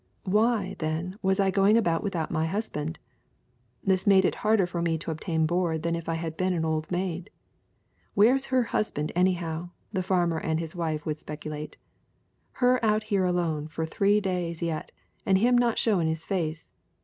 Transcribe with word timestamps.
Why, 0.25 0.75
then, 0.79 1.19
was 1.21 1.39
I 1.39 1.51
going 1.51 1.77
about 1.77 2.01
without 2.01 2.31
my 2.31 2.47
husband? 2.47 2.97
This 3.83 4.07
made 4.07 4.25
it 4.25 4.33
harder 4.41 4.65
for 4.65 4.81
me 4.81 4.97
to 4.97 5.11
obtain 5.11 5.45
board 5.45 5.83
than 5.83 5.95
if 5.95 6.09
I 6.09 6.15
had 6.15 6.35
been 6.35 6.53
an 6.53 6.65
old 6.65 6.89
maid. 6.91 7.29
'Where's 8.15 8.47
her 8.47 8.63
husband, 8.63 9.11
any 9.15 9.33
how?' 9.33 9.69
the 9.93 10.01
farmer 10.01 10.39
and 10.39 10.59
his 10.59 10.75
wife 10.75 11.05
would 11.05 11.19
speculate. 11.19 11.77
'Her 12.53 12.83
out 12.83 13.03
here 13.13 13.25
alone 13.25 13.67
fur 13.67 13.85
three 13.85 14.19
days 14.19 14.63
yet 14.63 14.91
and 15.23 15.37
him 15.37 15.55
not 15.55 15.77
showin* 15.77 16.07
his 16.07 16.25
face! 16.25 16.71